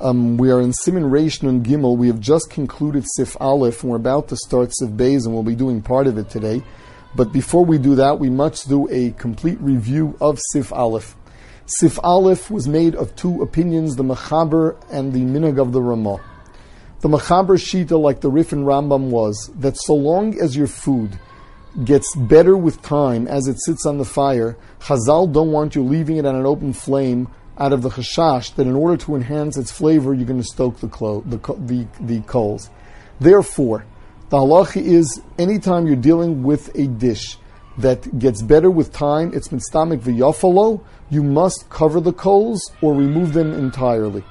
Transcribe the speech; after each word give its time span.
Um, 0.00 0.36
we 0.36 0.52
are 0.52 0.60
in 0.60 0.70
Siman 0.70 1.10
Reish 1.10 1.42
and 1.42 1.66
Gimel. 1.66 1.96
We 1.96 2.06
have 2.06 2.20
just 2.20 2.50
concluded 2.50 3.04
Sif 3.16 3.36
Aleph, 3.40 3.82
and 3.82 3.90
we're 3.90 3.96
about 3.96 4.28
to 4.28 4.36
start 4.36 4.70
Sif 4.72 4.90
Beis, 4.90 5.24
and 5.24 5.34
we'll 5.34 5.42
be 5.42 5.56
doing 5.56 5.82
part 5.82 6.06
of 6.06 6.16
it 6.18 6.30
today. 6.30 6.62
But 7.16 7.32
before 7.32 7.64
we 7.64 7.78
do 7.78 7.96
that, 7.96 8.20
we 8.20 8.30
must 8.30 8.68
do 8.68 8.88
a 8.92 9.10
complete 9.10 9.60
review 9.60 10.16
of 10.20 10.38
Sif 10.52 10.72
Aleph. 10.72 11.16
Sif 11.66 11.98
Aleph 12.04 12.48
was 12.48 12.68
made 12.68 12.94
of 12.94 13.16
two 13.16 13.42
opinions, 13.42 13.96
the 13.96 14.04
Mechaber 14.04 14.80
and 14.88 15.12
the 15.12 15.22
Minhag 15.22 15.60
of 15.60 15.72
the 15.72 15.82
Ramah. 15.82 16.20
The 17.00 17.08
Mechaber 17.08 17.58
Shita, 17.58 18.00
like 18.00 18.20
the 18.20 18.30
Rif 18.30 18.52
and 18.52 18.64
Rambam, 18.64 19.10
was 19.10 19.50
that 19.56 19.76
so 19.76 19.94
long 19.94 20.38
as 20.40 20.56
your 20.56 20.68
food 20.68 21.18
gets 21.84 22.14
better 22.14 22.56
with 22.56 22.82
time 22.82 23.26
as 23.26 23.48
it 23.48 23.60
sits 23.60 23.84
on 23.84 23.98
the 23.98 24.04
fire, 24.04 24.56
Chazal 24.78 25.32
don't 25.32 25.50
want 25.50 25.74
you 25.74 25.82
leaving 25.82 26.18
it 26.18 26.24
on 26.24 26.36
an 26.36 26.46
open 26.46 26.72
flame 26.72 27.26
out 27.58 27.72
of 27.72 27.82
the 27.82 27.90
chashash 27.90 28.54
that 28.54 28.66
in 28.66 28.74
order 28.74 28.96
to 28.96 29.16
enhance 29.16 29.56
its 29.56 29.70
flavor, 29.70 30.14
you're 30.14 30.26
going 30.26 30.40
to 30.40 30.46
stoke 30.46 30.78
the, 30.78 30.88
clo- 30.88 31.22
the, 31.26 31.36
the, 31.58 31.86
the 32.00 32.20
coals. 32.22 32.70
Therefore, 33.20 33.84
the 34.30 34.36
halacha 34.36 34.80
is 34.80 35.20
anytime 35.38 35.86
you're 35.86 35.96
dealing 35.96 36.42
with 36.42 36.74
a 36.76 36.86
dish 36.86 37.36
that 37.78 38.18
gets 38.18 38.42
better 38.42 38.70
with 38.70 38.92
time, 38.92 39.32
it's 39.34 39.48
mitztamik 39.48 40.00
v'yafalo, 40.00 40.84
you 41.10 41.22
must 41.22 41.68
cover 41.70 42.00
the 42.00 42.12
coals 42.12 42.60
or 42.82 42.94
remove 42.94 43.32
them 43.32 43.52
entirely. 43.52 44.22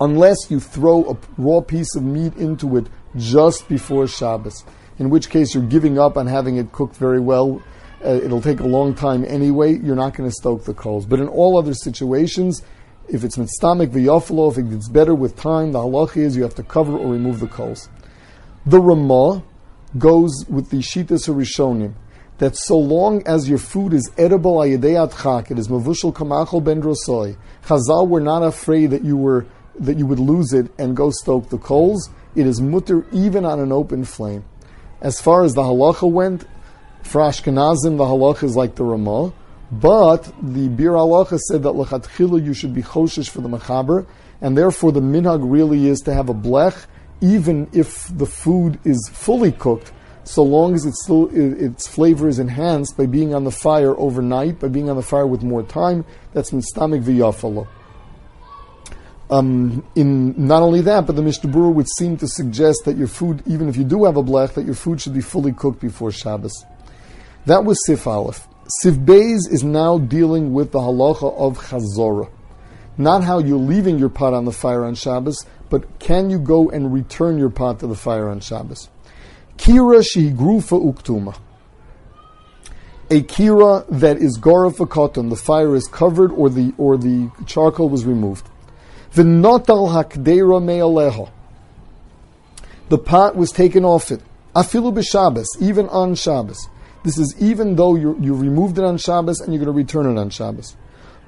Unless 0.00 0.50
you 0.50 0.60
throw 0.60 1.10
a 1.10 1.16
raw 1.38 1.60
piece 1.60 1.96
of 1.96 2.02
meat 2.02 2.34
into 2.36 2.76
it 2.76 2.86
just 3.16 3.68
before 3.68 4.06
Shabbos, 4.06 4.64
in 4.98 5.08
which 5.08 5.30
case 5.30 5.54
you're 5.54 5.64
giving 5.64 5.98
up 5.98 6.16
on 6.16 6.26
having 6.26 6.56
it 6.56 6.72
cooked 6.72 6.96
very 6.96 7.20
well 7.20 7.62
uh, 8.04 8.10
it'll 8.10 8.40
take 8.40 8.60
a 8.60 8.66
long 8.66 8.94
time 8.94 9.24
anyway. 9.26 9.78
You're 9.78 9.96
not 9.96 10.14
going 10.14 10.28
to 10.28 10.34
stoke 10.34 10.64
the 10.64 10.74
coals. 10.74 11.06
But 11.06 11.20
in 11.20 11.28
all 11.28 11.58
other 11.58 11.74
situations, 11.74 12.62
if 13.08 13.24
it's 13.24 13.36
mitztamik 13.36 13.88
v'yafalo, 13.88 14.50
if 14.50 14.58
it 14.58 14.70
gets 14.70 14.88
better 14.88 15.14
with 15.14 15.36
time, 15.36 15.72
the 15.72 15.78
halacha 15.78 16.18
is 16.18 16.36
you 16.36 16.42
have 16.42 16.54
to 16.56 16.62
cover 16.62 16.96
or 16.96 17.12
remove 17.12 17.40
the 17.40 17.46
coals. 17.46 17.88
The 18.64 18.80
Ramah 18.80 19.42
goes 19.96 20.44
with 20.48 20.70
the 20.70 20.78
Shitas 20.78 21.28
Rishonim 21.28 21.94
that 22.38 22.56
so 22.56 22.76
long 22.76 23.26
as 23.26 23.48
your 23.48 23.58
food 23.58 23.94
is 23.94 24.10
edible 24.18 24.56
ayadei 24.56 25.10
chak, 25.22 25.50
it 25.50 25.58
is 25.58 25.68
mavushal 25.68 26.12
kamachol 26.12 26.62
ben 26.62 26.82
drosoi. 26.82 27.36
Chazal 27.64 28.08
were 28.08 28.20
not 28.20 28.42
afraid 28.42 28.90
that 28.90 29.04
you 29.04 29.16
were 29.16 29.46
that 29.78 29.98
you 29.98 30.06
would 30.06 30.18
lose 30.18 30.52
it 30.52 30.70
and 30.78 30.96
go 30.96 31.10
stoke 31.10 31.48
the 31.50 31.58
coals. 31.58 32.10
It 32.34 32.46
is 32.46 32.60
mutter 32.60 33.06
even 33.12 33.44
on 33.44 33.60
an 33.60 33.72
open 33.72 34.04
flame. 34.04 34.44
As 35.00 35.20
far 35.20 35.44
as 35.44 35.52
the 35.52 35.62
halacha 35.62 36.10
went, 36.10 36.46
for 37.06 37.20
Ashkenazim, 37.20 37.96
the 37.96 38.04
halacha 38.04 38.44
is 38.44 38.56
like 38.56 38.74
the 38.74 38.84
Ramah, 38.84 39.32
but 39.70 40.24
the 40.42 40.68
Biur 40.68 40.94
Halacha 40.94 41.38
said 41.38 41.62
that 41.64 41.70
lechatchila 41.70 42.44
you 42.44 42.54
should 42.54 42.74
be 42.74 42.82
choshish 42.82 43.28
for 43.28 43.40
the 43.40 43.48
mechaber, 43.48 44.06
and 44.40 44.56
therefore 44.56 44.92
the 44.92 45.00
minhag 45.00 45.40
really 45.42 45.88
is 45.88 46.00
to 46.00 46.14
have 46.14 46.28
a 46.28 46.34
blech, 46.34 46.86
even 47.20 47.68
if 47.72 48.06
the 48.16 48.26
food 48.26 48.78
is 48.84 49.10
fully 49.12 49.52
cooked, 49.52 49.92
so 50.24 50.42
long 50.42 50.74
as 50.74 50.84
it's 50.84 51.02
still 51.02 51.28
its 51.32 51.86
flavor 51.86 52.28
is 52.28 52.38
enhanced 52.38 52.96
by 52.96 53.06
being 53.06 53.34
on 53.34 53.44
the 53.44 53.50
fire 53.50 53.98
overnight, 53.98 54.60
by 54.60 54.68
being 54.68 54.90
on 54.90 54.96
the 54.96 55.02
fire 55.02 55.26
with 55.26 55.42
more 55.42 55.62
time. 55.62 56.04
That's 56.32 56.50
mitztamik 56.50 57.02
v'yafalo. 57.02 57.66
Um, 59.28 59.84
in 59.96 60.46
not 60.46 60.62
only 60.62 60.82
that, 60.82 61.06
but 61.06 61.16
the 61.16 61.22
Mishnah 61.22 61.50
would 61.50 61.88
seem 61.98 62.16
to 62.18 62.28
suggest 62.28 62.82
that 62.84 62.96
your 62.96 63.08
food, 63.08 63.42
even 63.46 63.68
if 63.68 63.76
you 63.76 63.82
do 63.82 64.04
have 64.04 64.16
a 64.16 64.22
blech, 64.22 64.54
that 64.54 64.64
your 64.64 64.74
food 64.74 65.00
should 65.00 65.14
be 65.14 65.20
fully 65.20 65.52
cooked 65.52 65.80
before 65.80 66.12
Shabbos. 66.12 66.64
That 67.46 67.64
was 67.64 67.78
Sif 67.86 68.08
Aleph. 68.08 68.48
Sif 68.80 68.96
Beis 68.96 69.48
is 69.48 69.62
now 69.62 69.98
dealing 69.98 70.52
with 70.52 70.72
the 70.72 70.80
halacha 70.80 71.32
of 71.38 71.58
Chazorah. 71.58 72.28
Not 72.98 73.22
how 73.22 73.38
you're 73.38 73.56
leaving 73.56 74.00
your 74.00 74.08
pot 74.08 74.34
on 74.34 74.44
the 74.44 74.52
fire 74.52 74.84
on 74.84 74.96
Shabbos, 74.96 75.46
but 75.70 76.00
can 76.00 76.28
you 76.28 76.40
go 76.40 76.68
and 76.70 76.92
return 76.92 77.38
your 77.38 77.50
pot 77.50 77.78
to 77.80 77.86
the 77.86 77.94
fire 77.94 78.28
on 78.28 78.40
Shabbos? 78.40 78.88
Kira 79.58 80.02
shehigrufa 80.02 80.92
uktuma. 80.92 81.38
A 83.10 83.22
kira 83.22 83.86
that 83.90 84.16
is 84.16 84.38
gora 84.38 84.72
cotton, 84.72 85.28
the 85.28 85.36
fire 85.36 85.76
is 85.76 85.86
covered 85.86 86.32
or 86.32 86.50
the 86.50 86.74
or 86.76 86.96
the 86.96 87.30
charcoal 87.46 87.88
was 87.88 88.04
removed. 88.04 88.48
V'notal 89.14 89.92
hakdera 89.92 90.60
me'aleha. 90.60 91.30
The 92.88 92.98
pot 92.98 93.36
was 93.36 93.52
taken 93.52 93.84
off 93.84 94.10
it. 94.10 94.20
Afilu 94.56 94.92
b'Shabbos, 94.92 95.46
even 95.60 95.88
on 95.90 96.16
Shabbos. 96.16 96.68
This 97.06 97.18
is 97.18 97.36
even 97.38 97.76
though 97.76 97.94
you 97.94 98.18
you 98.20 98.34
removed 98.34 98.78
it 98.78 98.84
on 98.84 98.98
Shabbos 98.98 99.40
and 99.40 99.54
you're 99.54 99.64
going 99.64 99.72
to 99.72 99.78
return 99.78 100.10
it 100.10 100.18
on 100.18 100.28
Shabbos. 100.28 100.76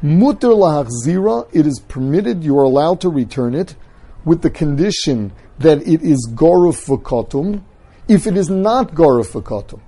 Mutter 0.02 0.48
lahachzira, 0.48 1.48
it 1.52 1.68
is 1.68 1.78
permitted, 1.78 2.42
you 2.42 2.58
are 2.58 2.64
allowed 2.64 3.00
to 3.02 3.08
return 3.08 3.54
it 3.54 3.76
with 4.24 4.42
the 4.42 4.50
condition 4.50 5.30
that 5.60 5.78
it 5.86 6.02
is 6.02 6.28
goruf 6.34 6.88
v'kotum. 6.88 7.62
If 8.08 8.26
it 8.26 8.36
is 8.36 8.50
not 8.50 8.96
goruf 8.96 9.40
v'kotum, 9.40 9.78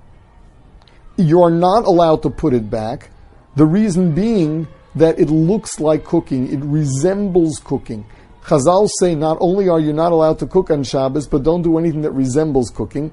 you 1.17 1.41
are 1.41 1.51
not 1.51 1.83
allowed 1.83 2.23
to 2.23 2.29
put 2.29 2.53
it 2.53 2.69
back. 2.69 3.09
The 3.57 3.65
reason 3.65 4.15
being 4.15 4.69
that 4.95 5.19
it 5.19 5.29
looks 5.29 5.81
like 5.81 6.05
cooking, 6.05 6.53
it 6.53 6.63
resembles 6.63 7.59
cooking. 7.61 8.05
Chazal 8.43 8.87
say 9.01 9.13
not 9.13 9.37
only 9.41 9.67
are 9.67 9.81
you 9.81 9.91
not 9.91 10.13
allowed 10.13 10.39
to 10.39 10.47
cook 10.47 10.69
on 10.71 10.85
Shabbos, 10.85 11.27
but 11.27 11.43
don't 11.43 11.63
do 11.63 11.77
anything 11.77 12.03
that 12.03 12.11
resembles 12.11 12.69
cooking. 12.69 13.11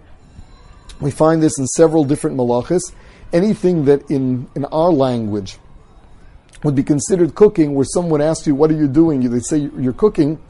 We 1.00 1.10
find 1.10 1.42
this 1.42 1.58
in 1.58 1.66
several 1.66 2.04
different 2.04 2.36
malachas. 2.36 2.92
Anything 3.32 3.84
that 3.84 4.10
in, 4.10 4.48
in 4.54 4.64
our 4.66 4.90
language 4.90 5.58
would 6.64 6.74
be 6.74 6.82
considered 6.82 7.34
cooking, 7.34 7.74
where 7.74 7.84
someone 7.84 8.20
asks 8.20 8.46
you, 8.46 8.54
What 8.54 8.70
are 8.70 8.76
you 8.76 8.88
doing? 8.88 9.20
They 9.30 9.40
say 9.40 9.58
you're 9.58 9.92
cooking, 9.92 10.40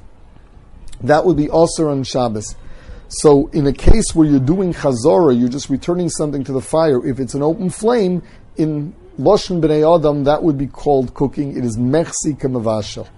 that 1.02 1.24
would 1.24 1.36
be 1.36 1.50
also 1.50 1.88
on 1.88 2.02
Shabbos. 2.02 2.56
So, 3.08 3.48
in 3.48 3.66
a 3.66 3.72
case 3.72 4.14
where 4.14 4.28
you're 4.28 4.40
doing 4.40 4.74
chazorah, 4.74 5.38
you're 5.38 5.48
just 5.48 5.70
returning 5.70 6.08
something 6.08 6.44
to 6.44 6.52
the 6.52 6.60
fire, 6.60 7.04
if 7.06 7.18
it's 7.18 7.34
an 7.34 7.42
open 7.42 7.70
flame, 7.70 8.22
in 8.56 8.94
Loshen 9.18 9.62
B'nai 9.62 9.98
Adam, 9.98 10.24
that 10.24 10.42
would 10.42 10.58
be 10.58 10.66
called 10.66 11.14
cooking. 11.14 11.56
It 11.56 11.64
is 11.64 11.76
mechsi 11.76 12.38
kamavashel. 12.38 13.08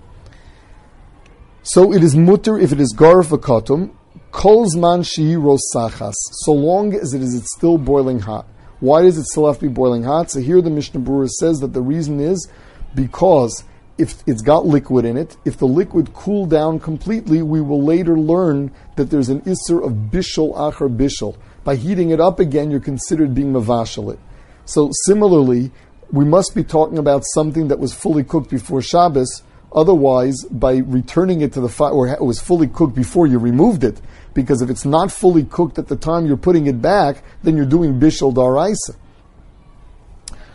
So, 1.63 1.93
it 1.93 2.05
is 2.05 2.15
mutter 2.15 2.59
if 2.59 2.73
it 2.73 2.81
is 2.81 2.95
garf 2.97 3.37
v'katum, 3.37 3.91
Kolzman 4.33 5.03
rosachas, 5.37 6.15
so 6.45 6.53
long 6.53 6.95
as 6.95 7.15
it 7.15 7.21
is 7.21 7.35
it's 7.35 7.53
still 7.57 7.79
boiling 7.79 8.21
hot. 8.21 8.47
Why 8.79 9.03
does 9.03 9.19
it 9.19 9.25
still 9.25 9.47
have 9.47 9.59
to 9.59 9.69
be 9.69 9.73
boiling 9.73 10.05
hot? 10.05 10.31
So 10.31 10.41
here 10.41 10.63
the 10.63 10.71
Mishnah 10.71 11.01
Berurah 11.01 11.29
says 11.29 11.59
that 11.61 11.73
the 11.73 11.83
reason 11.83 12.21
is 12.21 12.49
because 12.95 13.65
if 13.99 14.15
it's 14.27 14.41
got 14.41 14.65
liquid 14.65 15.05
in 15.05 15.17
it, 15.17 15.37
if 15.45 15.59
the 15.59 15.67
liquid 15.67 16.15
cooled 16.15 16.49
down 16.49 16.79
completely, 16.79 17.43
we 17.43 17.61
will 17.61 17.83
later 17.83 18.19
learn 18.19 18.73
that 18.97 19.11
there's 19.11 19.29
an 19.29 19.43
isser 19.43 19.85
of 19.85 20.11
bishul 20.11 20.55
achar 20.57 20.89
bishul. 20.89 21.37
By 21.65 21.77
heating 21.77 22.11
it 22.11 22.21
up 22.21 22.41
again, 22.41 22.71
you're 22.71 22.81
considered 22.81 23.35
being 23.35 23.53
mavashal 23.53 24.13
it. 24.15 24.19
So 24.65 24.91
similarly, 25.05 25.71
we 26.11 26.25
must 26.25 26.55
be 26.55 26.65
talking 26.65 26.97
about 26.97 27.25
something 27.35 27.69
that 27.69 27.79
was 27.79 27.93
fully 27.93 28.25
cooked 28.25 28.51
before 28.51 28.81
Shabbos. 28.81 29.43
Otherwise, 29.73 30.45
by 30.51 30.79
returning 30.79 31.41
it 31.43 31.53
to 31.53 31.61
the 31.61 31.69
fire, 31.69 31.93
or 31.93 32.09
it 32.09 32.21
was 32.21 32.41
fully 32.41 32.67
cooked 32.67 32.95
before 32.95 33.27
you 33.27 33.39
removed 33.39 33.85
it, 33.85 34.01
because 34.35 34.63
if 34.63 34.71
it's 34.71 34.85
not 34.85 35.13
fully 35.13 35.45
cooked 35.45 35.79
at 35.79 35.89
the 35.89 35.97
time 35.97 36.27
you're 36.27 36.37
putting 36.37 36.67
it 36.67 36.83
back, 36.83 37.23
then 37.43 37.57
you're 37.57 37.67
doing 37.67 38.01
bishul 38.01 38.35
daraisa. 38.35 38.97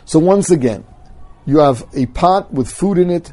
So 0.04 0.18
once 0.18 0.50
again, 0.50 0.84
you 1.46 1.58
have 1.58 1.86
a 1.94 2.06
pot 2.06 2.52
with 2.52 2.70
food 2.70 2.98
in 2.98 3.10
it. 3.10 3.32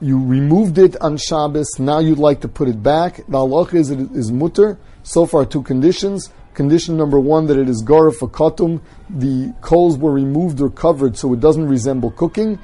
You 0.00 0.18
removed 0.18 0.78
it 0.78 0.96
on 1.00 1.16
Shabbos. 1.16 1.78
Now 1.78 1.98
you'd 1.98 2.18
like 2.18 2.40
to 2.40 2.48
put 2.48 2.68
it 2.68 2.82
back. 2.82 3.16
The 3.16 3.38
halacha 3.38 3.74
is 3.74 3.90
it 3.90 3.98
is 4.12 4.32
mutter. 4.32 4.78
So 5.02 5.26
far, 5.26 5.44
two 5.44 5.62
conditions. 5.62 6.32
Condition 6.54 6.96
number 6.96 7.18
one 7.18 7.46
that 7.46 7.58
it 7.58 7.68
is 7.68 7.82
garif 7.84 8.18
katum. 8.30 8.80
The 9.10 9.52
coals 9.60 9.98
were 9.98 10.12
removed 10.12 10.60
or 10.60 10.70
covered 10.70 11.16
so 11.16 11.32
it 11.32 11.40
doesn't 11.40 11.66
resemble 11.68 12.10
cooking. 12.10 12.58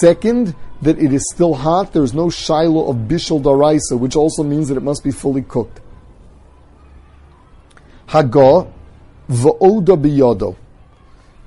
Second, 0.00 0.54
that 0.82 0.98
it 0.98 1.12
is 1.12 1.28
still 1.32 1.54
hot. 1.54 1.92
There 1.92 2.02
is 2.02 2.14
no 2.14 2.30
shiloh 2.30 2.88
of 2.88 2.96
bishul 3.08 3.42
daraisa, 3.42 3.98
which 3.98 4.16
also 4.16 4.42
means 4.42 4.68
that 4.68 4.76
it 4.76 4.82
must 4.82 5.02
be 5.02 5.10
fully 5.10 5.42
cooked. 5.42 5.80
Haga 8.06 8.66
v'oda 9.28 9.96
biyado. 9.96 10.56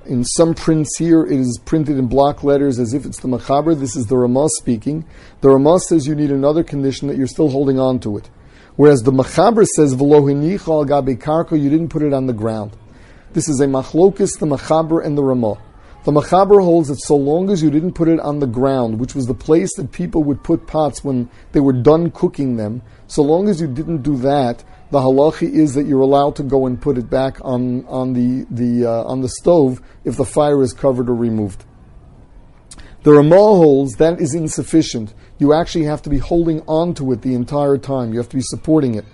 In 0.06 0.24
some 0.24 0.54
prints 0.54 0.98
here, 0.98 1.24
it 1.24 1.38
is 1.38 1.60
printed 1.64 1.98
in 1.98 2.06
block 2.06 2.42
letters 2.42 2.78
as 2.78 2.94
if 2.94 3.04
it's 3.04 3.20
the 3.20 3.28
Machaber. 3.28 3.78
This 3.78 3.94
is 3.96 4.06
the 4.06 4.16
Ramah 4.16 4.48
speaking. 4.58 5.04
The 5.40 5.50
Ramah 5.50 5.78
says 5.80 6.06
you 6.06 6.14
need 6.14 6.30
another 6.30 6.64
condition 6.64 7.06
that 7.08 7.16
you're 7.16 7.26
still 7.26 7.50
holding 7.50 7.78
on 7.78 8.00
to 8.00 8.16
it. 8.16 8.28
Whereas 8.76 9.02
the 9.02 9.12
Machaber 9.12 9.66
says, 9.66 9.92
al 9.92 9.98
gabi 9.98 11.18
karko, 11.18 11.60
you 11.60 11.68
didn't 11.68 11.90
put 11.90 12.02
it 12.02 12.14
on 12.14 12.26
the 12.26 12.32
ground. 12.32 12.72
This 13.34 13.48
is 13.48 13.60
a 13.60 13.66
machlokis, 13.66 14.38
the 14.38 14.46
Machaber 14.46 15.04
and 15.04 15.16
the 15.16 15.22
Ramah. 15.22 15.58
The 16.04 16.12
Machaber 16.12 16.62
holds 16.62 16.88
that 16.88 17.00
so 17.00 17.14
long 17.14 17.50
as 17.50 17.62
you 17.62 17.70
didn't 17.70 17.92
put 17.92 18.08
it 18.08 18.20
on 18.20 18.38
the 18.38 18.46
ground, 18.46 18.98
which 18.98 19.14
was 19.14 19.26
the 19.26 19.34
place 19.34 19.74
that 19.76 19.92
people 19.92 20.24
would 20.24 20.42
put 20.42 20.66
pots 20.66 21.04
when 21.04 21.28
they 21.52 21.60
were 21.60 21.74
done 21.74 22.10
cooking 22.10 22.56
them, 22.56 22.80
so 23.06 23.22
long 23.22 23.48
as 23.48 23.60
you 23.60 23.66
didn't 23.66 24.02
do 24.02 24.16
that, 24.18 24.64
the 24.90 24.98
halachi 24.98 25.52
is 25.52 25.74
that 25.74 25.86
you're 25.86 26.00
allowed 26.00 26.36
to 26.36 26.42
go 26.42 26.66
and 26.66 26.80
put 26.80 26.96
it 26.96 27.10
back 27.10 27.38
on, 27.42 27.84
on 27.86 28.14
the, 28.14 28.46
the, 28.50 28.86
uh, 28.86 29.04
on 29.04 29.20
the 29.20 29.28
stove 29.28 29.82
if 30.04 30.16
the 30.16 30.24
fire 30.24 30.62
is 30.62 30.72
covered 30.72 31.08
or 31.08 31.14
removed. 31.14 31.64
The 33.02 33.12
Ramah 33.12 33.34
holds 33.34 33.94
that 33.96 34.20
is 34.20 34.34
insufficient. 34.34 35.14
you 35.38 35.54
actually 35.54 35.84
have 35.84 36.02
to 36.02 36.10
be 36.10 36.18
holding 36.18 36.60
on 36.62 36.94
to 36.94 37.12
it 37.12 37.22
the 37.22 37.34
entire 37.34 37.78
time. 37.78 38.12
You 38.12 38.18
have 38.18 38.28
to 38.28 38.36
be 38.36 38.42
supporting 38.42 38.94
it. 38.94 39.04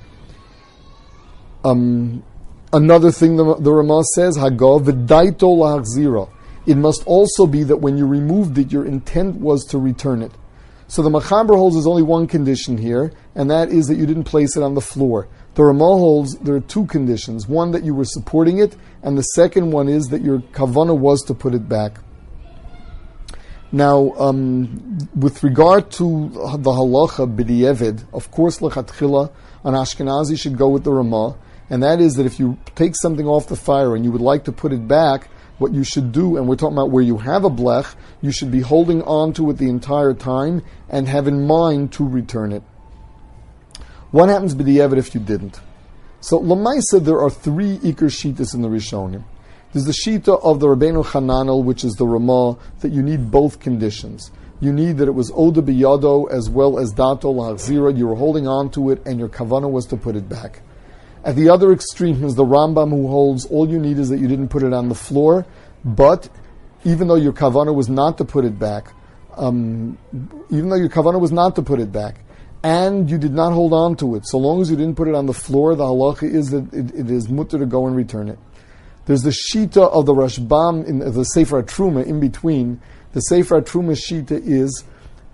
Um, 1.64 2.24
another 2.72 3.10
thing 3.10 3.36
the, 3.36 3.56
the 3.56 3.72
Ramah 3.72 4.02
says, 4.14 4.36
Hagav 4.36 4.84
v'daito 4.84 5.40
lahachzira. 5.40 6.28
It 6.66 6.76
must 6.76 7.04
also 7.06 7.46
be 7.46 7.62
that 7.64 7.76
when 7.76 7.96
you 7.96 8.06
removed 8.06 8.58
it, 8.58 8.72
your 8.72 8.84
intent 8.84 9.36
was 9.36 9.64
to 9.66 9.78
return 9.78 10.22
it. 10.22 10.32
So 10.88 11.02
the 11.02 11.10
Machaber 11.10 11.56
holds 11.56 11.74
there's 11.74 11.86
only 11.86 12.02
one 12.02 12.26
condition 12.26 12.78
here, 12.78 13.12
and 13.34 13.50
that 13.50 13.70
is 13.70 13.86
that 13.86 13.96
you 13.96 14.06
didn't 14.06 14.24
place 14.24 14.56
it 14.56 14.62
on 14.62 14.74
the 14.74 14.80
floor. 14.80 15.28
The 15.54 15.64
Ramah 15.64 15.84
holds 15.84 16.36
there 16.38 16.54
are 16.54 16.60
two 16.60 16.86
conditions. 16.86 17.48
One, 17.48 17.72
that 17.72 17.82
you 17.82 17.94
were 17.94 18.04
supporting 18.04 18.58
it, 18.58 18.76
and 19.02 19.16
the 19.16 19.22
second 19.22 19.70
one 19.70 19.88
is 19.88 20.08
that 20.08 20.22
your 20.22 20.40
kavana 20.40 20.96
was 20.96 21.22
to 21.22 21.34
put 21.34 21.54
it 21.54 21.68
back. 21.68 21.98
Now, 23.72 24.12
um, 24.16 24.98
with 25.14 25.42
regard 25.42 25.90
to 25.92 26.28
the 26.28 26.70
halacha 26.70 27.34
b'di'evid, 27.34 28.04
of 28.12 28.30
course, 28.30 28.60
lechatchila, 28.60 29.32
an 29.64 29.74
Ashkenazi 29.74 30.38
should 30.38 30.56
go 30.56 30.68
with 30.68 30.84
the 30.84 30.92
Ramah, 30.92 31.36
and 31.68 31.82
that 31.82 32.00
is 32.00 32.14
that 32.14 32.26
if 32.26 32.38
you 32.38 32.58
take 32.76 32.94
something 32.94 33.26
off 33.26 33.48
the 33.48 33.56
fire 33.56 33.96
and 33.96 34.04
you 34.04 34.12
would 34.12 34.20
like 34.20 34.44
to 34.44 34.52
put 34.52 34.72
it 34.72 34.86
back, 34.86 35.28
what 35.58 35.72
you 35.72 35.84
should 35.84 36.12
do, 36.12 36.36
and 36.36 36.46
we're 36.48 36.56
talking 36.56 36.76
about 36.76 36.90
where 36.90 37.02
you 37.02 37.18
have 37.18 37.44
a 37.44 37.50
blech, 37.50 37.94
you 38.20 38.30
should 38.30 38.50
be 38.50 38.60
holding 38.60 39.02
on 39.02 39.32
to 39.34 39.50
it 39.50 39.58
the 39.58 39.68
entire 39.68 40.14
time 40.14 40.62
and 40.88 41.08
have 41.08 41.26
in 41.26 41.46
mind 41.46 41.92
to 41.92 42.06
return 42.06 42.52
it. 42.52 42.62
What 44.10 44.28
happens 44.28 44.54
b'di'evid 44.54 44.98
if 44.98 45.14
you 45.14 45.20
didn't? 45.20 45.60
So, 46.20 46.40
Lamaisa, 46.40 47.04
there 47.04 47.20
are 47.20 47.30
three 47.30 47.78
Iker 47.78 48.10
Shitas 48.10 48.54
in 48.54 48.62
the 48.62 48.68
Rishonim. 48.68 49.24
There's 49.72 49.84
the 49.84 49.92
Shita 49.92 50.42
of 50.42 50.60
the 50.60 50.68
Rabbeinu 50.68 51.04
Hananel, 51.04 51.62
which 51.62 51.84
is 51.84 51.94
the 51.94 52.06
Ramah, 52.06 52.56
that 52.80 52.92
you 52.92 53.02
need 53.02 53.30
both 53.30 53.60
conditions. 53.60 54.30
You 54.58 54.72
need 54.72 54.96
that 54.98 55.08
it 55.08 55.12
was 55.12 55.30
Oda 55.34 55.60
biyado 55.60 56.30
as 56.30 56.48
well 56.48 56.78
as 56.78 56.92
Dato 56.92 57.32
Lahazira, 57.32 57.96
you 57.96 58.06
were 58.06 58.14
holding 58.14 58.48
on 58.48 58.70
to 58.70 58.90
it 58.90 59.02
and 59.04 59.18
your 59.18 59.28
kavana 59.28 59.70
was 59.70 59.84
to 59.86 59.96
put 59.96 60.16
it 60.16 60.28
back. 60.28 60.62
At 61.26 61.34
the 61.34 61.48
other 61.48 61.72
extreme 61.72 62.22
is 62.22 62.36
the 62.36 62.44
Rambam 62.44 62.90
who 62.90 63.08
holds 63.08 63.46
all 63.46 63.68
you 63.68 63.80
need 63.80 63.98
is 63.98 64.10
that 64.10 64.20
you 64.20 64.28
didn't 64.28 64.46
put 64.46 64.62
it 64.62 64.72
on 64.72 64.88
the 64.88 64.94
floor, 64.94 65.44
but 65.84 66.28
even 66.84 67.08
though 67.08 67.16
your 67.16 67.32
kavana 67.32 67.74
was 67.74 67.88
not 67.88 68.16
to 68.18 68.24
put 68.24 68.44
it 68.44 68.60
back, 68.60 68.94
um, 69.36 69.98
even 70.50 70.68
though 70.68 70.76
your 70.76 70.88
kavana 70.88 71.20
was 71.20 71.32
not 71.32 71.56
to 71.56 71.62
put 71.62 71.80
it 71.80 71.90
back, 71.90 72.20
and 72.62 73.10
you 73.10 73.18
did 73.18 73.32
not 73.32 73.52
hold 73.52 73.72
on 73.72 73.96
to 73.96 74.14
it, 74.14 74.24
so 74.24 74.38
long 74.38 74.60
as 74.60 74.70
you 74.70 74.76
didn't 74.76 74.94
put 74.94 75.08
it 75.08 75.16
on 75.16 75.26
the 75.26 75.34
floor, 75.34 75.74
the 75.74 75.82
halacha 75.82 76.32
is 76.32 76.50
that 76.50 76.72
it, 76.72 76.94
it 76.94 77.10
is 77.10 77.28
mutter 77.28 77.58
to 77.58 77.66
go 77.66 77.88
and 77.88 77.96
return 77.96 78.28
it. 78.28 78.38
There's 79.06 79.22
the 79.22 79.30
shita 79.30 79.82
of 79.82 80.06
the 80.06 80.14
Rashbam 80.14 80.86
in 80.86 81.00
the 81.00 81.24
Sefer 81.24 81.64
Truma 81.64 82.06
in 82.06 82.20
between. 82.20 82.80
The 83.14 83.20
Sefer 83.20 83.62
Truma 83.62 83.96
shita 83.96 84.40
is 84.40 84.84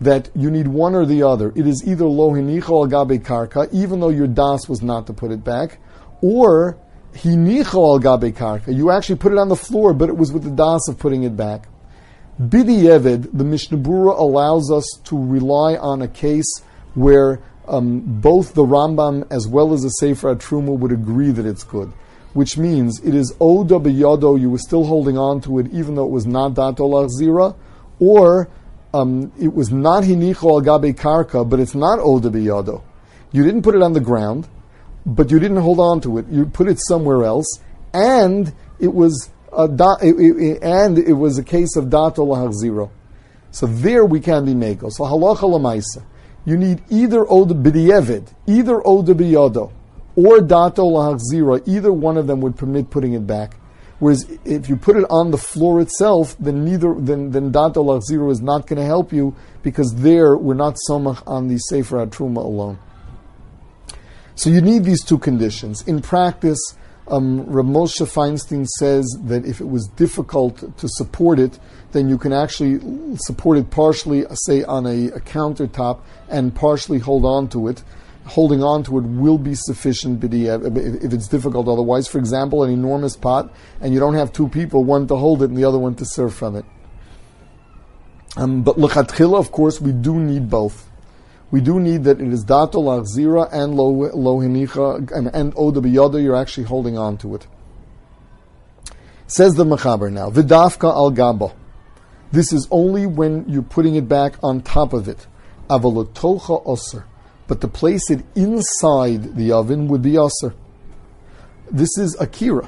that 0.04 0.30
you 0.34 0.50
need 0.50 0.68
one 0.68 0.94
or 0.94 1.06
the 1.06 1.22
other. 1.22 1.52
It 1.54 1.66
is 1.66 1.86
either 1.86 2.04
lo 2.04 2.30
hinicha 2.30 2.68
al 2.68 2.86
gabe 2.86 3.22
karka, 3.24 3.68
even 3.72 4.00
though 4.00 4.08
your 4.08 4.26
das 4.26 4.68
was 4.68 4.82
not 4.82 5.06
to 5.06 5.12
put 5.12 5.30
it 5.30 5.44
back, 5.44 5.78
or 6.20 6.78
hinicha 7.14 7.74
al 7.74 7.98
gabe 7.98 8.34
karka. 8.34 8.74
You 8.74 8.90
actually 8.90 9.16
put 9.16 9.32
it 9.32 9.38
on 9.38 9.48
the 9.48 9.56
floor, 9.56 9.94
but 9.94 10.08
it 10.08 10.16
was 10.16 10.32
with 10.32 10.44
the 10.44 10.50
das 10.50 10.88
of 10.88 10.98
putting 10.98 11.22
it 11.24 11.36
back. 11.36 11.68
Bidi 12.40 12.82
Yevid, 12.84 13.28
the 13.32 13.44
Mishnah 13.44 13.78
Berurah 13.78 14.18
allows 14.18 14.70
us 14.70 14.86
to 15.04 15.22
rely 15.22 15.76
on 15.76 16.02
a 16.02 16.08
case 16.08 16.62
where 16.94 17.40
um, 17.68 18.00
both 18.00 18.54
the 18.54 18.64
Rambam 18.64 19.26
as 19.30 19.46
well 19.46 19.72
as 19.72 19.82
the 19.82 19.90
Sefer 19.90 20.34
Truma 20.36 20.76
would 20.76 20.92
agree 20.92 21.30
that 21.30 21.46
it's 21.46 21.62
good 21.62 21.92
which 22.32 22.56
means 22.56 23.00
it 23.04 23.14
is 23.14 23.34
oda 23.40 23.78
biyado, 23.78 24.40
you 24.40 24.50
were 24.50 24.58
still 24.58 24.84
holding 24.84 25.18
on 25.18 25.40
to 25.42 25.58
it 25.58 25.66
even 25.72 25.94
though 25.94 26.04
it 26.04 26.10
was 26.10 26.26
not 26.26 26.54
dato 26.54 26.88
zira, 27.08 27.54
or 27.98 28.48
um, 28.94 29.32
it 29.40 29.52
was 29.52 29.70
not 29.72 30.04
hinicho 30.04 30.50
al 30.50 30.60
gabe 30.60 30.96
karka, 30.96 31.48
but 31.48 31.60
it's 31.60 31.74
not 31.74 31.98
oda 31.98 32.30
biyado. 32.30 32.82
You 33.32 33.44
didn't 33.44 33.62
put 33.62 33.74
it 33.74 33.82
on 33.82 33.92
the 33.92 34.00
ground, 34.00 34.48
but 35.06 35.30
you 35.30 35.38
didn't 35.38 35.58
hold 35.58 35.80
on 35.80 36.00
to 36.02 36.18
it. 36.18 36.26
You 36.28 36.46
put 36.46 36.68
it 36.68 36.78
somewhere 36.80 37.24
else, 37.24 37.60
and 37.94 38.52
it 38.78 38.92
was 38.92 39.30
a 39.56 39.68
da, 39.68 39.96
it, 40.02 40.14
it, 40.14 40.62
and 40.62 40.98
it 40.98 41.14
was 41.14 41.38
a 41.38 41.44
case 41.44 41.76
of 41.76 41.90
dato 41.90 42.50
zero. 42.52 42.90
So 43.50 43.66
there 43.66 44.04
we 44.04 44.20
can 44.20 44.44
be 44.44 44.54
mego. 44.54 44.90
So 44.90 45.04
halacha 45.04 45.40
lamaisa. 45.40 46.04
You 46.44 46.56
need 46.56 46.82
either 46.90 47.24
oda 47.30 47.54
b'di'evid, 47.54 48.32
either 48.46 48.86
oda 48.86 49.14
biyado, 49.14 49.72
or 50.16 50.40
dato 50.40 50.84
lahachzira. 50.84 51.66
Either 51.66 51.92
one 51.92 52.16
of 52.16 52.26
them 52.26 52.40
would 52.40 52.56
permit 52.56 52.90
putting 52.90 53.14
it 53.14 53.26
back. 53.26 53.56
Whereas 54.02 54.28
if 54.44 54.68
you 54.68 54.74
put 54.74 54.96
it 54.96 55.04
on 55.10 55.30
the 55.30 55.38
floor 55.38 55.80
itself, 55.80 56.34
then 56.40 56.64
neither 56.64 56.92
then 56.98 57.30
then 57.30 57.52
dato 57.52 57.84
lachziro 57.84 58.32
is 58.32 58.40
not 58.40 58.66
going 58.66 58.80
to 58.80 58.84
help 58.84 59.12
you 59.12 59.36
because 59.62 59.94
there 59.94 60.36
we're 60.36 60.54
not 60.54 60.76
somach 60.90 61.22
on 61.24 61.46
the 61.46 61.56
sefer 61.58 62.04
truma 62.06 62.38
alone. 62.38 62.80
So 64.34 64.50
you 64.50 64.60
need 64.60 64.82
these 64.82 65.04
two 65.04 65.18
conditions. 65.18 65.86
In 65.86 66.02
practice, 66.02 66.58
um, 67.06 67.46
Moshe 67.46 68.04
Feinstein 68.04 68.66
says 68.66 69.06
that 69.22 69.44
if 69.44 69.60
it 69.60 69.68
was 69.68 69.86
difficult 69.94 70.76
to 70.78 70.88
support 70.88 71.38
it, 71.38 71.60
then 71.92 72.08
you 72.08 72.18
can 72.18 72.32
actually 72.32 72.80
support 73.18 73.56
it 73.56 73.70
partially, 73.70 74.24
say 74.32 74.64
on 74.64 74.84
a, 74.84 75.10
a 75.10 75.20
countertop, 75.20 76.00
and 76.28 76.52
partially 76.56 76.98
hold 76.98 77.24
on 77.24 77.46
to 77.50 77.68
it 77.68 77.84
holding 78.24 78.62
on 78.62 78.82
to 78.84 78.98
it 78.98 79.02
will 79.02 79.38
be 79.38 79.54
sufficient 79.54 80.22
if 80.22 81.12
it's 81.12 81.28
difficult 81.28 81.68
otherwise. 81.68 82.06
For 82.06 82.18
example, 82.18 82.62
an 82.62 82.70
enormous 82.70 83.16
pot, 83.16 83.52
and 83.80 83.92
you 83.92 84.00
don't 84.00 84.14
have 84.14 84.32
two 84.32 84.48
people, 84.48 84.84
one 84.84 85.06
to 85.08 85.16
hold 85.16 85.42
it 85.42 85.46
and 85.46 85.56
the 85.56 85.64
other 85.64 85.78
one 85.78 85.94
to 85.96 86.04
serve 86.04 86.34
from 86.34 86.56
it. 86.56 86.64
Um, 88.36 88.62
but 88.62 88.76
lechatchila, 88.76 89.38
of 89.38 89.52
course, 89.52 89.80
we 89.80 89.92
do 89.92 90.18
need 90.18 90.48
both. 90.48 90.88
We 91.50 91.60
do 91.60 91.78
need 91.78 92.04
that 92.04 92.20
it 92.20 92.32
is 92.32 92.44
dato 92.44 92.80
lachzira 92.80 93.52
and 93.52 93.74
lo, 93.74 93.88
lo 93.88 94.40
and, 94.40 94.56
and 95.34 95.52
oda 95.54 95.80
biyada, 95.80 96.22
you're 96.22 96.36
actually 96.36 96.64
holding 96.64 96.96
on 96.96 97.18
to 97.18 97.34
it. 97.34 97.46
Says 99.26 99.54
the 99.54 99.64
Mechaber 99.64 100.10
now, 100.10 100.30
vidafka 100.30 100.90
al 100.90 101.10
gaba. 101.10 101.54
This 102.30 102.54
is 102.54 102.66
only 102.70 103.04
when 103.04 103.46
you're 103.48 103.62
putting 103.62 103.96
it 103.96 104.08
back 104.08 104.36
on 104.42 104.62
top 104.62 104.94
of 104.94 105.08
it. 105.08 105.26
Avalatocha 105.68 106.64
osir 106.64 107.04
but 107.52 107.60
to 107.60 107.68
place 107.68 108.10
it 108.10 108.24
inside 108.34 109.36
the 109.36 109.52
oven 109.52 109.86
would 109.86 110.00
be 110.00 110.16
aser. 110.16 110.54
This 111.70 111.98
is 111.98 112.16
akira. 112.18 112.66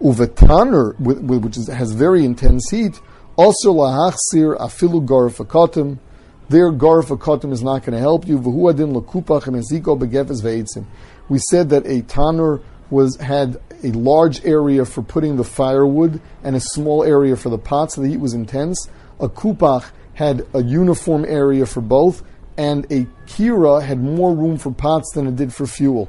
Uvetaner, 0.00 0.98
which 0.98 1.56
is, 1.56 1.68
has 1.68 1.92
very 1.92 2.24
intense 2.24 2.68
heat, 2.68 3.00
also 3.36 3.72
lahachsir 3.72 4.58
afilu 4.58 5.06
garfakotim. 5.06 6.00
Their 6.48 6.72
garfakotim 6.72 7.52
is 7.52 7.62
not 7.62 7.84
going 7.84 7.92
to 7.92 8.00
help 8.00 8.26
you. 8.26 8.40
V'huadin 8.40 9.00
lakupach 9.00 9.44
emeziko 9.44 9.96
begefes 9.96 10.42
ve'etzim. 10.42 10.86
We 11.28 11.38
said 11.48 11.70
that 11.70 11.86
a 11.86 12.02
tanner 12.02 12.58
was 12.90 13.14
had 13.18 13.60
a 13.84 13.92
large 13.92 14.44
area 14.44 14.84
for 14.84 15.02
putting 15.02 15.36
the 15.36 15.44
firewood 15.44 16.20
and 16.42 16.56
a 16.56 16.60
small 16.60 17.04
area 17.04 17.36
for 17.36 17.48
the 17.48 17.58
pots. 17.58 17.94
So 17.94 18.00
the 18.00 18.08
heat 18.08 18.18
was 18.18 18.34
intense. 18.34 18.88
A 19.20 19.28
kupach 19.28 19.92
had 20.14 20.44
a 20.52 20.64
uniform 20.64 21.24
area 21.24 21.64
for 21.64 21.80
both 21.80 22.24
and 22.56 22.84
a 22.90 23.06
kira 23.26 23.82
had 23.82 24.02
more 24.02 24.34
room 24.34 24.58
for 24.58 24.72
pots 24.72 25.12
than 25.14 25.26
it 25.26 25.36
did 25.36 25.52
for 25.52 25.66
fuel. 25.66 26.08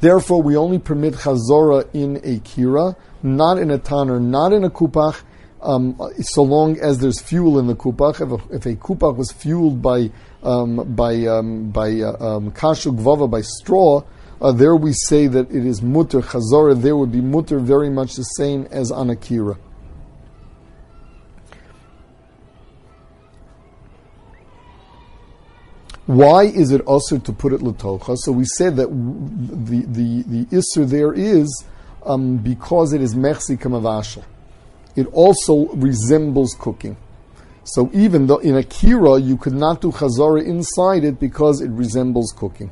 Therefore, 0.00 0.42
we 0.42 0.56
only 0.56 0.78
permit 0.78 1.14
chazora 1.14 1.88
in 1.92 2.16
a 2.18 2.38
kira, 2.40 2.94
not 3.22 3.58
in 3.58 3.70
a 3.70 3.78
tanner, 3.78 4.20
not 4.20 4.52
in 4.52 4.62
a 4.64 4.70
kupach, 4.70 5.22
um, 5.60 5.96
so 6.20 6.42
long 6.42 6.78
as 6.78 6.98
there's 6.98 7.20
fuel 7.20 7.58
in 7.58 7.66
the 7.66 7.74
kupach. 7.74 8.20
If 8.20 8.30
a, 8.30 8.54
if 8.54 8.66
a 8.66 8.76
kupach 8.76 9.16
was 9.16 9.32
fueled 9.32 9.82
by 9.82 10.10
um, 10.44 10.94
by 10.94 11.26
um, 11.26 11.70
by 11.70 12.00
uh, 12.00 12.36
um, 12.36 12.52
kashu 12.52 12.96
gvava 12.96 13.28
by 13.28 13.40
straw, 13.40 14.04
uh, 14.40 14.52
there 14.52 14.76
we 14.76 14.92
say 14.92 15.26
that 15.26 15.50
it 15.50 15.66
is 15.66 15.82
mutter 15.82 16.20
chazora. 16.20 16.80
There 16.80 16.96
would 16.96 17.10
be 17.10 17.20
mutter 17.20 17.58
very 17.58 17.90
much 17.90 18.14
the 18.14 18.22
same 18.22 18.68
as 18.70 18.92
on 18.92 19.10
a 19.10 19.16
kira. 19.16 19.58
Why 26.08 26.44
is 26.44 26.72
it 26.72 26.80
also 26.86 27.18
to 27.18 27.32
put 27.34 27.52
it 27.52 27.60
latocha? 27.60 28.16
So 28.16 28.32
we 28.32 28.46
said 28.46 28.76
that 28.76 28.86
the 28.88 29.82
the 29.82 30.22
the 30.22 30.44
isser 30.46 30.88
there 30.88 31.12
is 31.12 31.66
um, 32.06 32.38
because 32.38 32.94
it 32.94 33.02
is 33.02 33.14
mechsi 33.14 33.58
kamavashal. 33.58 34.24
It 34.96 35.06
also 35.12 35.66
resembles 35.74 36.56
cooking. 36.58 36.96
So 37.64 37.90
even 37.92 38.26
though 38.26 38.38
in 38.38 38.56
a 38.56 38.62
kira 38.62 39.22
you 39.22 39.36
could 39.36 39.52
not 39.52 39.82
do 39.82 39.92
chazara 39.92 40.42
inside 40.42 41.04
it 41.04 41.20
because 41.20 41.60
it 41.60 41.68
resembles 41.68 42.32
cooking. 42.34 42.70